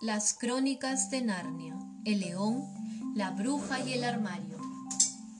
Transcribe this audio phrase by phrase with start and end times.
[0.00, 2.64] Las crónicas de Narnia, el león,
[3.14, 4.56] la bruja y el armario.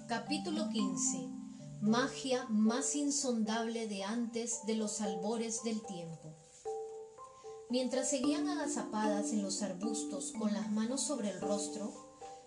[0.06, 1.31] Capítulo 15.
[1.81, 6.37] Magia más insondable de antes de los albores del tiempo.
[7.71, 11.95] Mientras seguían agazapadas en los arbustos con las manos sobre el rostro,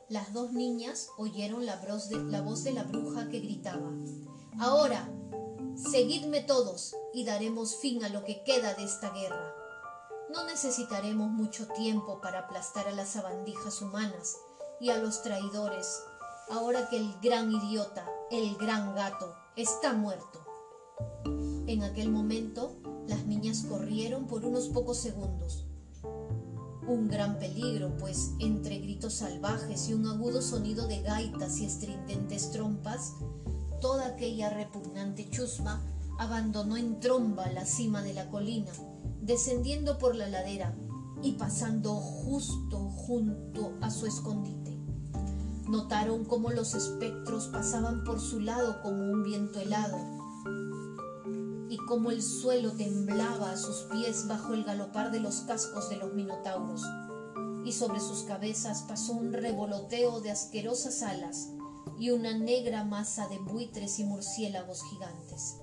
[0.07, 3.91] las dos niñas oyeron la voz de la, voz de la bruja que gritaba,
[4.59, 5.09] Ahora,
[5.75, 9.62] seguidme todos y daremos fin a lo que queda de esta guerra.
[10.33, 14.37] No necesitaremos mucho tiempo para aplastar a las sabandijas humanas
[14.81, 16.01] y a los traidores,
[16.49, 20.43] ahora que el gran idiota, el gran gato, está muerto.
[21.67, 22.75] En aquel momento,
[23.07, 25.67] las niñas corrieron por unos pocos segundos.
[26.87, 32.49] Un gran peligro, pues entre gritos salvajes y un agudo sonido de gaitas y estridentes
[32.49, 33.13] trompas,
[33.79, 35.79] toda aquella repugnante chusma
[36.17, 38.71] abandonó en tromba la cima de la colina
[39.23, 40.75] descendiendo por la ladera
[41.21, 44.77] y pasando justo junto a su escondite.
[45.69, 49.97] Notaron cómo los espectros pasaban por su lado como un viento helado
[51.69, 55.95] y cómo el suelo temblaba a sus pies bajo el galopar de los cascos de
[55.95, 56.83] los minotauros
[57.63, 61.47] y sobre sus cabezas pasó un revoloteo de asquerosas alas
[61.97, 65.62] y una negra masa de buitres y murciélagos gigantes.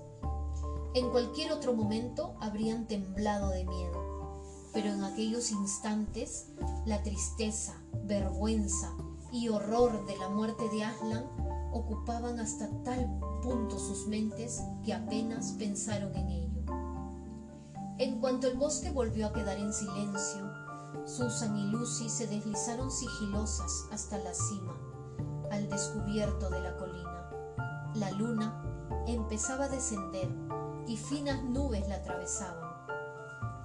[0.93, 4.41] En cualquier otro momento habrían temblado de miedo,
[4.73, 6.47] pero en aquellos instantes
[6.85, 8.91] la tristeza, vergüenza
[9.31, 11.25] y horror de la muerte de Aslan
[11.71, 13.09] ocupaban hasta tal
[13.41, 16.61] punto sus mentes que apenas pensaron en ello.
[17.97, 20.51] En cuanto el bosque volvió a quedar en silencio,
[21.05, 24.75] Susan y Lucy se deslizaron sigilosas hasta la cima,
[25.51, 27.29] al descubierto de la colina.
[27.95, 28.61] La luna
[29.07, 30.29] empezaba a descender
[30.91, 32.69] y finas nubes la atravesaban,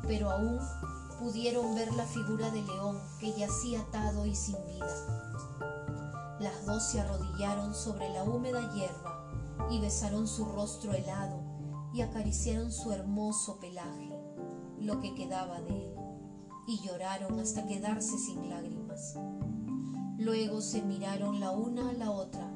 [0.03, 0.61] pero aún
[1.19, 6.37] pudieron ver la figura de león que yacía atado y sin vida.
[6.39, 9.29] Las dos se arrodillaron sobre la húmeda hierba
[9.69, 11.43] y besaron su rostro helado
[11.93, 14.09] y acariciaron su hermoso pelaje,
[14.79, 15.95] lo que quedaba de él,
[16.69, 19.17] y lloraron hasta quedarse sin lágrimas.
[20.17, 22.49] Luego se miraron la una a la otra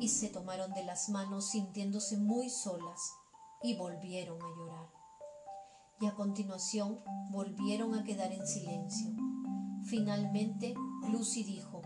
[0.00, 3.21] y se tomaron de las manos sintiéndose muy solas
[3.62, 4.88] y volvieron a llorar.
[6.00, 7.00] Y a continuación
[7.30, 9.10] volvieron a quedar en silencio.
[9.84, 10.74] Finalmente
[11.10, 11.82] Lucy dijo,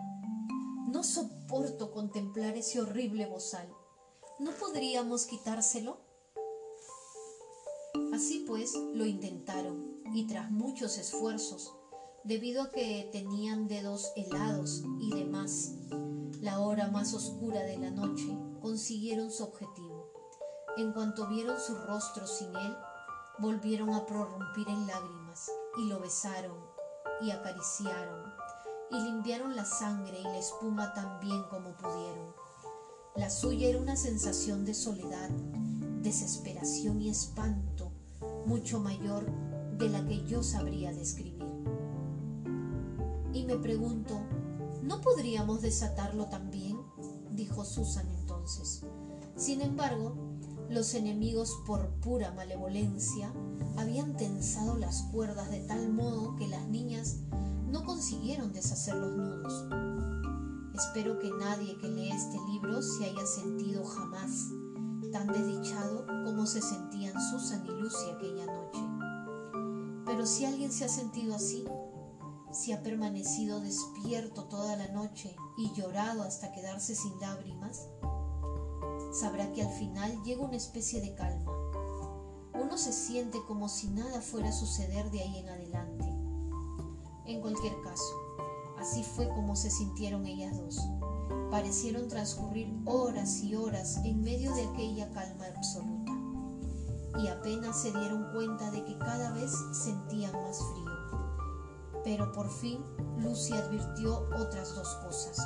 [0.89, 3.69] no soporto contemplar ese horrible bozal.
[4.39, 5.99] ¿No podríamos quitárselo?
[8.15, 11.75] Así pues, lo intentaron y tras muchos esfuerzos,
[12.25, 15.75] debido a que tenían dedos helados y demás,
[16.41, 18.27] la hora más oscura de la noche,
[18.61, 19.96] consiguieron su objetivo.
[20.77, 22.77] En cuanto vieron su rostro sin él,
[23.39, 26.59] volvieron a prorrumpir en lágrimas y lo besaron
[27.23, 28.35] y acariciaron
[28.91, 32.35] y limpiaron la sangre y la espuma tan bien como pudieron.
[33.17, 35.31] La suya era una sensación de soledad,
[36.03, 37.91] desesperación y espanto
[38.45, 39.25] mucho mayor
[39.79, 41.45] de la que yo sabría describir.
[43.33, 44.21] Y me pregunto,
[44.83, 46.79] ¿no podríamos desatarlo también?
[47.31, 48.83] dijo Susan entonces.
[49.37, 50.15] Sin embargo,
[50.69, 53.33] los enemigos por pura malevolencia
[53.77, 57.19] habían tensado las cuerdas de tal modo que las niñas
[57.69, 59.65] no consiguieron deshacer los nudos.
[60.75, 64.31] Espero que nadie que lee este libro se haya sentido jamás
[65.13, 68.81] tan desdichado como se sentían Susan y Lucy aquella noche.
[70.05, 71.65] Pero si alguien se ha sentido así,
[72.53, 77.89] si ha permanecido despierto toda la noche y llorado hasta quedarse sin lágrimas,
[79.17, 81.51] sabrá que al final llega una especie de calma.
[82.55, 86.05] Uno se siente como si nada fuera a suceder de ahí en adelante.
[87.25, 88.15] En cualquier caso,
[88.79, 90.81] así fue como se sintieron ellas dos.
[91.51, 96.13] Parecieron transcurrir horas y horas en medio de aquella calma absoluta.
[97.19, 100.91] Y apenas se dieron cuenta de que cada vez sentían más frío.
[102.05, 102.85] Pero por fin
[103.19, 105.39] Lucy advirtió otras dos cosas.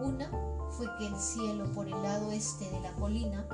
[0.00, 0.30] Una
[0.70, 3.46] fue que el cielo por el lado este de la colina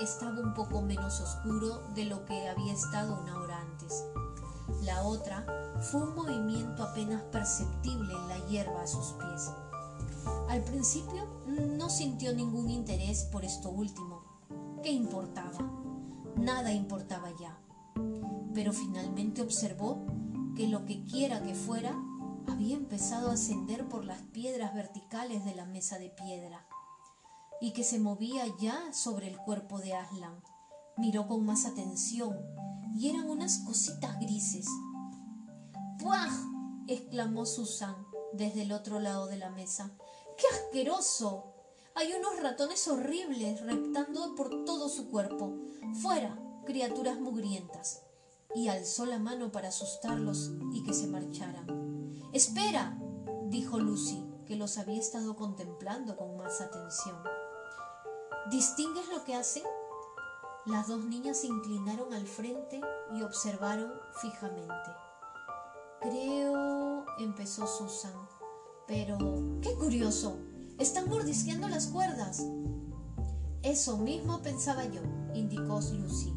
[0.00, 4.04] estaba un poco menos oscuro de lo que había estado una hora antes.
[4.82, 5.44] La otra
[5.80, 9.50] fue un movimiento apenas perceptible en la hierba a sus pies.
[10.48, 14.22] Al principio no sintió ningún interés por esto último.
[14.82, 15.58] ¿Qué importaba?
[16.36, 17.58] Nada importaba ya.
[18.54, 20.06] Pero finalmente observó
[20.54, 21.96] que lo que quiera que fuera
[22.50, 26.66] había empezado a ascender por las piedras verticales de la mesa de piedra
[27.60, 30.42] y que se movía ya sobre el cuerpo de Aslan.
[30.96, 32.36] Miró con más atención
[32.96, 34.66] y eran unas cositas grises.
[35.98, 36.32] ¡Puaj!
[36.86, 37.94] exclamó Susan
[38.32, 39.90] desde el otro lado de la mesa.
[40.36, 41.54] ¡Qué asqueroso!
[41.94, 45.56] Hay unos ratones horribles reptando por todo su cuerpo.
[46.00, 48.02] ¡Fuera, criaturas mugrientas!
[48.54, 51.87] Y alzó la mano para asustarlos y que se marcharan.
[52.32, 52.98] ¡Espera!
[53.46, 57.16] dijo Lucy, que los había estado contemplando con más atención.
[58.50, 59.62] ¿Distingues lo que hacen?
[60.66, 62.80] Las dos niñas se inclinaron al frente
[63.14, 63.90] y observaron
[64.20, 64.90] fijamente.
[66.02, 68.12] Creo, empezó Susan,
[68.86, 69.16] pero
[69.62, 70.38] qué curioso,
[70.78, 72.44] están mordisqueando las cuerdas.
[73.62, 75.00] Eso mismo pensaba yo,
[75.34, 76.34] indicó Lucy.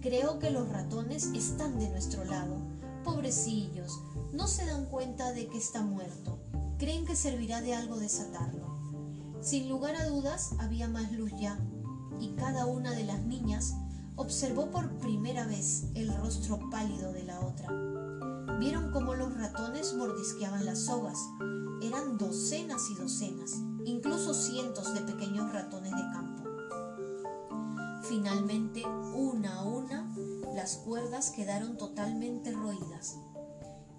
[0.00, 2.56] Creo que los ratones están de nuestro lado.
[3.04, 4.00] Pobrecillos,
[4.38, 6.38] no se dan cuenta de que está muerto.
[6.78, 8.78] Creen que servirá de algo desatarlo.
[9.40, 11.58] Sin lugar a dudas, había más luz ya,
[12.20, 13.74] y cada una de las niñas
[14.14, 17.68] observó por primera vez el rostro pálido de la otra.
[18.60, 21.18] Vieron cómo los ratones mordisqueaban las sogas.
[21.82, 23.54] Eran docenas y docenas,
[23.84, 26.44] incluso cientos de pequeños ratones de campo.
[28.04, 30.14] Finalmente, una a una,
[30.54, 33.16] las cuerdas quedaron totalmente roídas.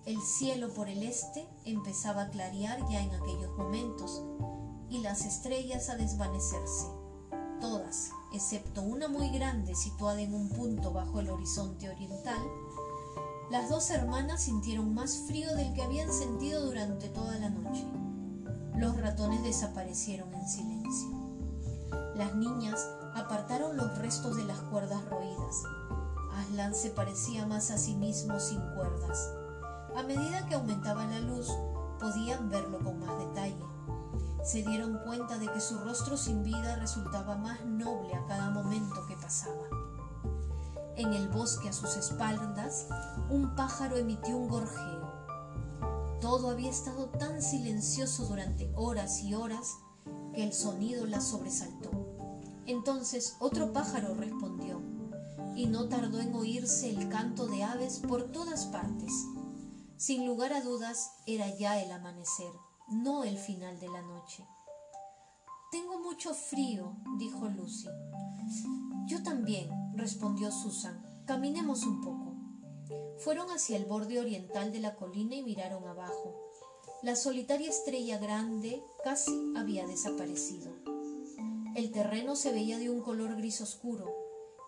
[0.09, 4.23] El cielo por el este empezaba a clarear ya en aquellos momentos
[4.89, 6.87] y las estrellas a desvanecerse,
[7.61, 12.41] todas, excepto una muy grande situada en un punto bajo el horizonte oriental,
[13.51, 17.85] las dos hermanas sintieron más frío del que habían sentido durante toda la noche.
[18.77, 21.09] Los ratones desaparecieron en silencio.
[22.15, 22.83] Las niñas
[23.13, 25.63] apartaron los restos de las cuerdas roídas.
[26.33, 29.38] Aslan se parecía más a sí mismo sin cuerdas.
[29.95, 31.49] A medida que aumentaba la luz,
[31.99, 33.65] podían verlo con más detalle.
[34.43, 39.05] Se dieron cuenta de que su rostro sin vida resultaba más noble a cada momento
[39.07, 39.67] que pasaba.
[40.95, 42.87] En el bosque a sus espaldas,
[43.29, 45.09] un pájaro emitió un gorjeo.
[46.21, 49.77] Todo había estado tan silencioso durante horas y horas
[50.33, 51.89] que el sonido la sobresaltó.
[52.65, 54.81] Entonces otro pájaro respondió,
[55.55, 59.11] y no tardó en oírse el canto de aves por todas partes.
[59.99, 62.53] Sin lugar a dudas, era ya el amanecer,
[62.87, 64.47] no el final de la noche.
[65.73, 67.89] Tengo mucho frío, dijo Lucy.
[69.07, 71.03] Yo también, respondió Susan.
[71.25, 72.33] Caminemos un poco.
[73.17, 76.33] Fueron hacia el borde oriental de la colina y miraron abajo.
[77.03, 80.71] La solitaria estrella grande casi había desaparecido.
[81.75, 84.15] El terreno se veía de un color gris oscuro,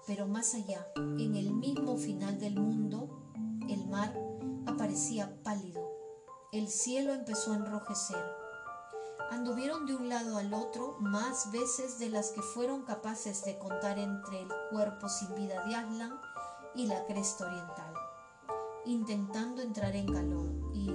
[0.05, 3.07] pero más allá, en el mismo final del mundo,
[3.69, 4.30] el mar
[4.65, 5.81] aparecía pálido.
[6.51, 8.41] El cielo empezó a enrojecer
[9.31, 13.97] anduvieron de un lado al otro más veces de las que fueron capaces de contar
[13.97, 16.19] entre el cuerpo sin vida de Aslan
[16.75, 17.93] y la cresta oriental,
[18.85, 20.91] intentando entrar en calor y...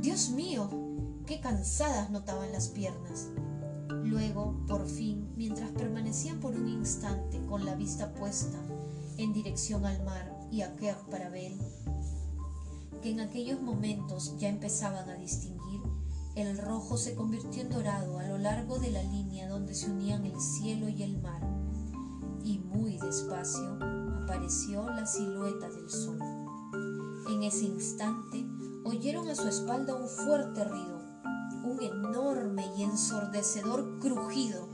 [0.00, 0.68] Dios mío,
[1.26, 3.30] qué cansadas notaban las piernas.
[4.04, 8.58] Luego, por fin, mientras permanecían por un instante con la vista puesta
[9.16, 11.52] en dirección al mar y a Kerr para ver,
[13.00, 15.56] que en aquellos momentos ya empezaban a distinguir
[16.36, 20.26] el rojo se convirtió en dorado a lo largo de la línea donde se unían
[20.26, 21.40] el cielo y el mar,
[22.44, 23.78] y muy despacio
[24.22, 26.18] apareció la silueta del sol.
[27.30, 28.44] En ese instante
[28.84, 31.00] oyeron a su espalda un fuerte ruido,
[31.64, 34.68] un enorme y ensordecedor crujido,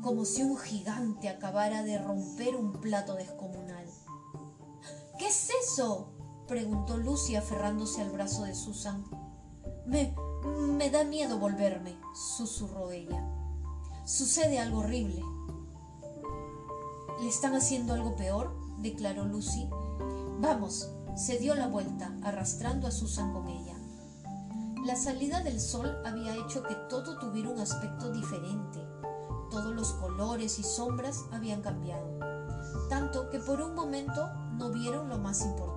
[0.00, 3.84] como si un gigante acabara de romper un plato descomunal.
[5.18, 6.15] ¿Qué es eso?
[6.46, 9.04] Preguntó Lucy aferrándose al brazo de Susan.
[9.86, 10.14] Me,
[10.76, 13.24] me da miedo volverme, susurró ella.
[14.04, 15.22] Sucede algo horrible.
[17.20, 18.54] ¿Le están haciendo algo peor?
[18.78, 19.68] declaró Lucy.
[20.40, 23.74] Vamos, se dio la vuelta, arrastrando a Susan con ella.
[24.84, 28.78] La salida del sol había hecho que todo tuviera un aspecto diferente.
[29.50, 32.18] Todos los colores y sombras habían cambiado,
[32.88, 35.75] tanto que por un momento no vieron lo más importante,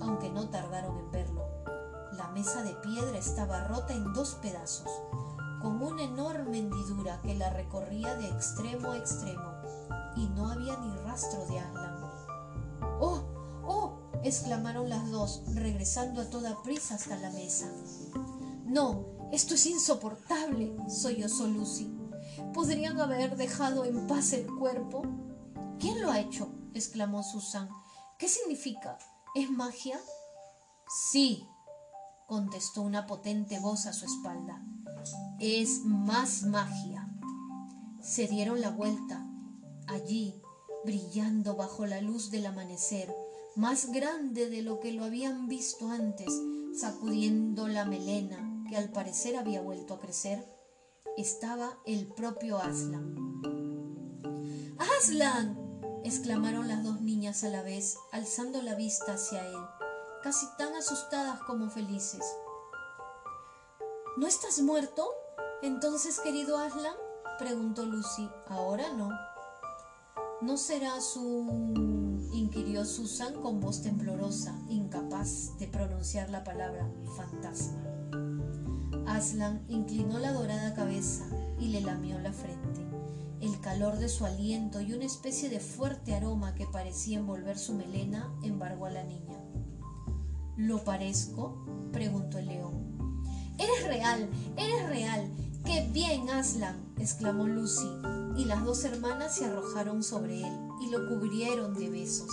[0.00, 1.44] aunque no tardaron en verlo.
[2.12, 4.88] La mesa de piedra estaba rota en dos pedazos,
[5.60, 9.52] con una enorme hendidura que la recorría de extremo a extremo,
[10.16, 12.00] y no había ni rastro de Aslan.
[13.00, 13.22] ¡Oh!
[13.66, 13.98] ¡Oh!
[14.22, 17.70] exclamaron las dos, regresando a toda prisa hasta la mesa.
[18.64, 21.94] No, esto es insoportable, sollozó Lucy.
[22.52, 25.02] ¿Podrían haber dejado en paz el cuerpo?
[25.78, 26.48] ¿Quién lo ha hecho?
[26.72, 27.68] exclamó Susan.
[28.18, 28.98] ¿Qué significa?
[29.34, 30.00] ¿Es magia?
[31.10, 31.48] Sí,
[32.28, 34.64] contestó una potente voz a su espalda.
[35.40, 37.12] Es más magia.
[38.00, 39.26] Se dieron la vuelta.
[39.88, 40.40] Allí,
[40.84, 43.12] brillando bajo la luz del amanecer,
[43.56, 46.32] más grande de lo que lo habían visto antes,
[46.78, 50.48] sacudiendo la melena, que al parecer había vuelto a crecer,
[51.16, 53.16] estaba el propio Aslan.
[55.00, 55.63] ¡Aslan!
[56.04, 59.58] Exclamaron las dos niñas a la vez, alzando la vista hacia él,
[60.22, 62.22] casi tan asustadas como felices.
[64.18, 65.08] ¿No estás muerto?
[65.62, 66.94] Entonces, querido Aslan,
[67.38, 68.28] preguntó Lucy.
[68.48, 69.08] Ahora no.
[70.42, 72.28] ¿No serás un...
[72.34, 77.82] inquirió Susan con voz temblorosa, incapaz de pronunciar la palabra fantasma.
[79.06, 81.24] Aslan inclinó la dorada cabeza
[81.58, 82.83] y le lamió la frente.
[83.44, 87.74] El calor de su aliento y una especie de fuerte aroma que parecía envolver su
[87.74, 89.38] melena embargó a la niña.
[90.56, 91.62] ¿Lo parezco?
[91.92, 93.20] preguntó el león.
[93.58, 95.30] Eres real, eres real.
[95.62, 96.94] ¡Qué bien, Aslan!
[96.98, 97.86] exclamó Lucy,
[98.34, 102.30] y las dos hermanas se arrojaron sobre él y lo cubrieron de besos.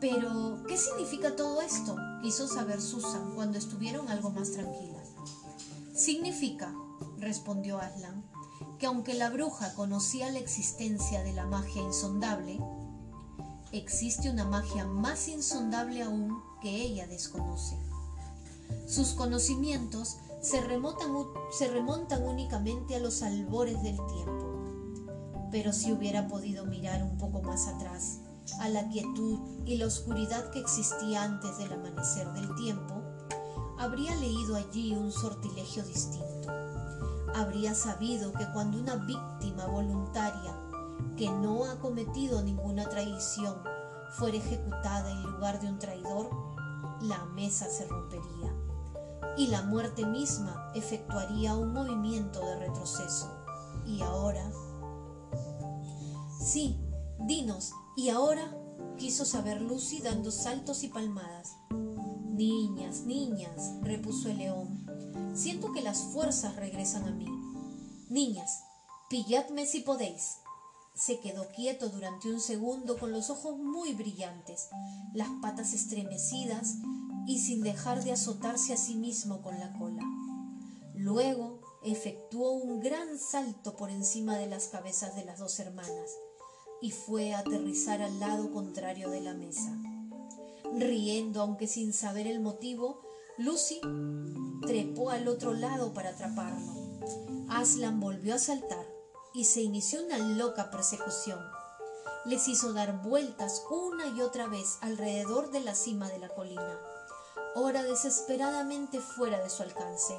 [0.00, 1.94] Pero, ¿qué significa todo esto?
[2.22, 5.08] quiso saber Susan cuando estuvieron algo más tranquilas.
[5.94, 6.74] Significa,
[7.20, 8.24] respondió Aslan,
[8.78, 12.60] que aunque la bruja conocía la existencia de la magia insondable,
[13.72, 17.76] existe una magia más insondable aún que ella desconoce.
[18.86, 21.12] Sus conocimientos se remontan,
[21.50, 24.46] se remontan únicamente a los albores del tiempo.
[25.50, 28.20] Pero si hubiera podido mirar un poco más atrás,
[28.60, 33.02] a la quietud y la oscuridad que existía antes del amanecer del tiempo,
[33.78, 36.37] habría leído allí un sortilegio distinto.
[37.34, 40.54] Habría sabido que cuando una víctima voluntaria
[41.16, 43.56] que no ha cometido ninguna traición
[44.12, 46.30] fuera ejecutada en lugar de un traidor,
[47.02, 48.54] la mesa se rompería
[49.36, 53.30] y la muerte misma efectuaría un movimiento de retroceso.
[53.86, 54.50] Y ahora...
[56.40, 56.80] Sí,
[57.18, 58.58] dinos, ¿y ahora?
[58.98, 61.56] quiso saber Lucy dando saltos y palmadas.
[61.70, 64.67] Niñas, niñas, repuso el león,
[65.38, 67.26] siento que las fuerzas regresan a mí.
[68.08, 68.64] Niñas,
[69.08, 70.38] pilladme si podéis.
[70.94, 74.68] Se quedó quieto durante un segundo con los ojos muy brillantes,
[75.14, 76.74] las patas estremecidas
[77.26, 80.02] y sin dejar de azotarse a sí mismo con la cola.
[80.94, 86.10] Luego efectuó un gran salto por encima de las cabezas de las dos hermanas
[86.82, 89.78] y fue a aterrizar al lado contrario de la mesa.
[90.74, 93.07] Riendo, aunque sin saber el motivo,
[93.38, 93.80] Lucy
[94.66, 96.72] trepó al otro lado para atraparlo.
[97.48, 98.84] Aslan volvió a saltar
[99.32, 101.38] y se inició una loca persecución.
[102.26, 106.80] Les hizo dar vueltas una y otra vez alrededor de la cima de la colina.
[107.54, 110.18] Ora desesperadamente fuera de su alcance,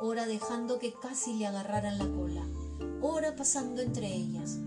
[0.00, 2.46] ora dejando que casi le agarraran la cola,
[3.00, 4.58] ora pasando entre ellas,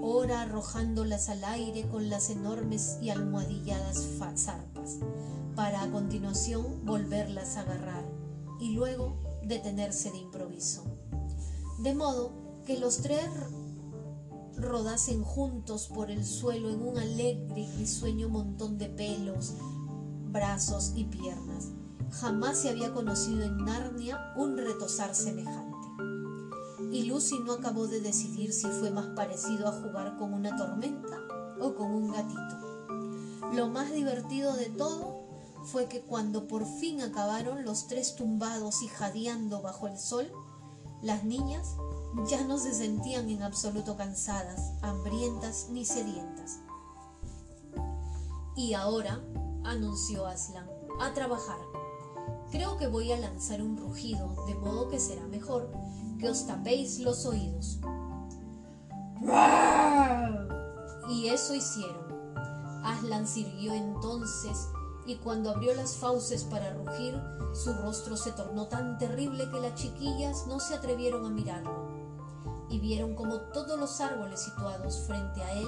[0.00, 4.98] ora arrojándolas al aire con las enormes y almohadilladas zarpas,
[5.54, 8.04] para a continuación volverlas a agarrar
[8.60, 10.84] y luego detenerse de improviso.
[11.78, 12.32] De modo
[12.64, 13.28] que los tres
[14.56, 19.54] rodasen juntos por el suelo en un alegre y risueño montón de pelos,
[20.30, 21.68] brazos y piernas.
[22.10, 25.72] Jamás se había conocido en Narnia un retosar semejante.
[26.90, 31.18] Y Lucy no acabó de decidir si fue más parecido a jugar con una tormenta
[31.58, 32.72] o con un gatito.
[33.54, 35.11] Lo más divertido de todo
[35.64, 40.30] fue que cuando por fin acabaron los tres tumbados y jadeando bajo el sol,
[41.02, 41.76] las niñas
[42.26, 46.58] ya no se sentían en absoluto cansadas, hambrientas ni sedientas.
[48.54, 49.20] Y ahora
[49.64, 50.68] anunció Aslan.
[51.00, 51.58] A trabajar.
[52.50, 55.72] Creo que voy a lanzar un rugido, de modo que será mejor
[56.18, 57.80] que os tapéis los oídos.
[61.08, 62.12] Y eso hicieron.
[62.84, 64.68] Aslan sirvió entonces
[65.06, 67.20] y cuando abrió las fauces para rugir,
[67.52, 71.90] su rostro se tornó tan terrible que las chiquillas no se atrevieron a mirarlo.
[72.68, 75.66] Y vieron como todos los árboles situados frente a él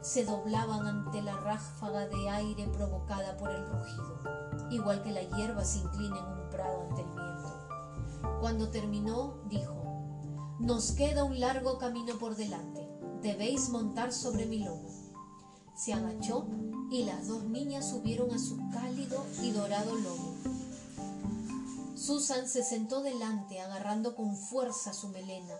[0.00, 4.20] se doblaban ante la ráfaga de aire provocada por el rugido,
[4.70, 8.38] igual que la hierba se inclina en un prado ante el viento.
[8.40, 9.74] Cuando terminó, dijo,
[10.60, 12.88] Nos queda un largo camino por delante,
[13.20, 14.88] debéis montar sobre mi lomo.
[15.74, 16.46] Se agachó
[16.90, 20.34] y las dos niñas subieron a su cálido y dorado lomo.
[21.96, 25.54] Susan se sentó delante, agarrando con fuerza su melena.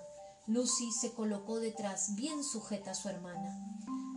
[0.46, 3.58] Lucy se colocó detrás, bien sujeta a su hermana.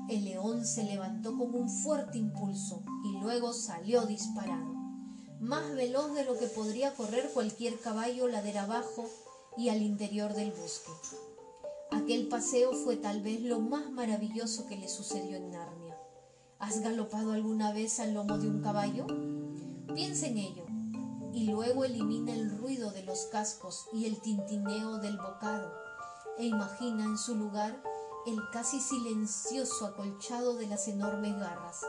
[0.10, 4.74] El león se levantó con un fuerte impulso y luego salió disparado,
[5.40, 9.06] más veloz de lo que podría correr cualquier caballo ladera abajo
[9.58, 10.92] y al interior del bosque.
[11.92, 15.79] Aquel paseo fue tal vez lo más maravilloso que le sucedió en Narnia.
[16.60, 19.08] ¿Has galopado alguna vez al lomo de un caballo?
[19.96, 20.66] Piensa en ello
[21.32, 25.72] y luego elimina el ruido de los cascos y el tintineo del bocado
[26.38, 27.82] e imagina en su lugar
[28.28, 31.80] el casi silencioso acolchado de las enormes garras.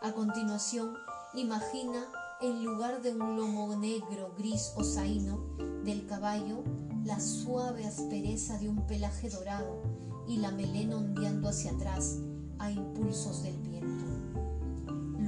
[0.00, 0.96] A continuación,
[1.34, 2.06] imagina
[2.40, 5.40] en lugar de un lomo negro, gris o zaino
[5.82, 6.62] del caballo,
[7.04, 9.82] la suave aspereza de un pelaje dorado
[10.28, 12.18] y la melena ondeando hacia atrás
[12.60, 13.67] a impulsos del.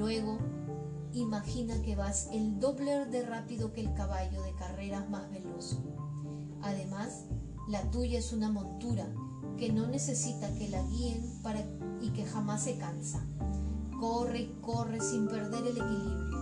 [0.01, 0.39] Luego,
[1.13, 5.77] imagina que vas el doble de rápido que el caballo de carreras más veloz.
[6.63, 7.27] Además,
[7.69, 9.07] la tuya es una montura
[9.59, 11.61] que no necesita que la guíen para
[12.01, 13.23] y que jamás se cansa.
[14.01, 16.39] Corre y corre sin perder el equilibrio,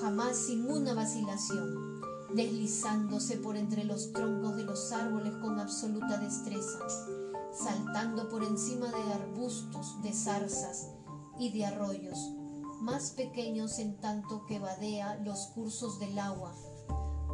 [0.00, 2.00] jamás sin una vacilación,
[2.32, 6.78] deslizándose por entre los troncos de los árboles con absoluta destreza,
[7.52, 10.90] saltando por encima de arbustos, de zarzas
[11.40, 12.37] y de arroyos,
[12.80, 16.54] más pequeños en tanto que vadea los cursos del agua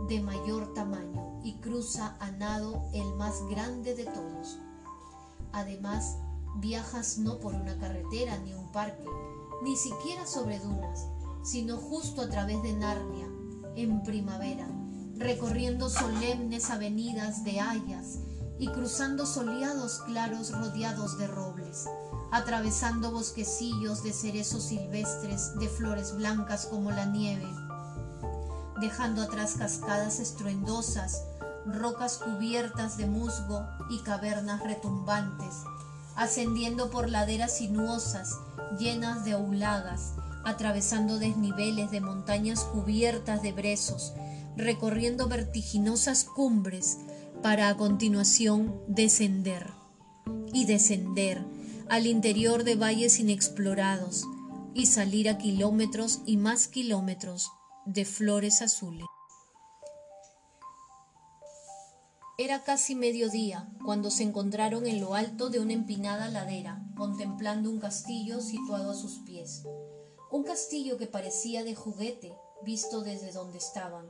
[0.09, 4.59] de mayor tamaño y cruza a nado el más grande de todos.
[5.53, 6.19] Además,
[6.57, 9.05] viajas no por una carretera ni un parque,
[9.63, 11.07] ni siquiera sobre dunas,
[11.43, 13.29] sino justo a través de Narnia,
[13.77, 14.69] en primavera,
[15.17, 18.19] recorriendo solemnes avenidas de hayas
[18.59, 21.87] y cruzando soleados claros rodeados de robles,
[22.31, 27.49] atravesando bosquecillos de cerezos silvestres de flores blancas como la nieve,
[28.81, 31.23] dejando atrás cascadas estruendosas,
[31.67, 35.55] rocas cubiertas de musgo y cavernas retumbantes,
[36.17, 38.39] ascendiendo por laderas sinuosas
[38.79, 40.13] llenas de aulagas,
[40.45, 44.13] atravesando desniveles de montañas cubiertas de brezos,
[44.57, 46.99] recorriendo vertiginosas cumbres
[47.45, 49.71] para a continuación descender
[50.55, 51.45] y descender
[51.91, 54.25] al interior de valles inexplorados
[54.73, 57.53] y salir a kilómetros y más kilómetros
[57.85, 59.05] de flores azules.
[62.39, 67.79] Era casi mediodía cuando se encontraron en lo alto de una empinada ladera, contemplando un
[67.79, 69.65] castillo situado a sus pies.
[70.31, 72.33] Un castillo que parecía de juguete
[72.65, 74.07] visto desde donde estaban,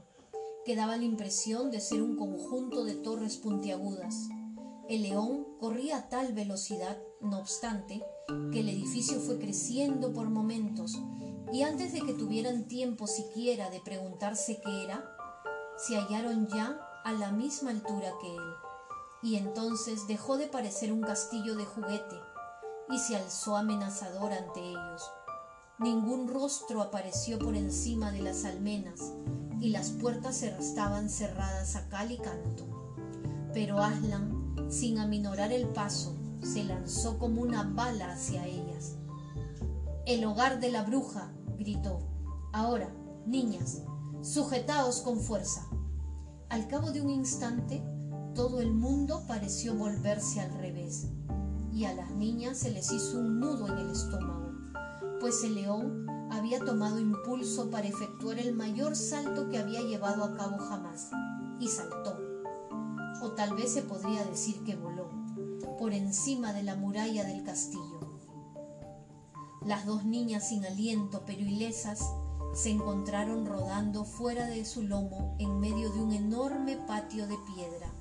[0.64, 4.28] que daba la impresión de ser un conjunto de torres puntiagudas.
[4.88, 8.02] El león corría a tal velocidad, no obstante,
[8.52, 10.98] que el edificio fue creciendo por momentos,
[11.52, 15.04] y antes de que tuvieran tiempo siquiera de preguntarse qué era,
[15.76, 18.42] se hallaron ya a la misma altura que él,
[19.22, 22.16] y entonces dejó de parecer un castillo de juguete
[22.90, 25.10] y se alzó amenazador ante ellos.
[25.78, 29.00] Ningún rostro apareció por encima de las almenas
[29.60, 32.64] y las puertas estaban cerradas a cal y canto.
[33.52, 38.96] Pero Aslan, sin aminorar el paso, se lanzó como una bala hacia ellas.
[40.06, 42.00] El hogar de la bruja, gritó.
[42.52, 42.92] Ahora,
[43.26, 43.82] niñas,
[44.22, 45.66] sujetaos con fuerza.
[46.50, 47.82] Al cabo de un instante,
[48.34, 51.08] todo el mundo pareció volverse al revés,
[51.72, 54.52] y a las niñas se les hizo un nudo en el estómago,
[55.20, 56.06] pues el león
[56.36, 61.10] había tomado impulso para efectuar el mayor salto que había llevado a cabo jamás,
[61.60, 62.18] y saltó,
[63.22, 65.08] o tal vez se podría decir que voló,
[65.78, 68.00] por encima de la muralla del castillo.
[69.64, 72.00] Las dos niñas sin aliento pero ilesas
[72.54, 77.92] se encontraron rodando fuera de su lomo en medio de un enorme patio de piedra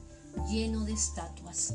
[0.49, 1.73] lleno de estatuas.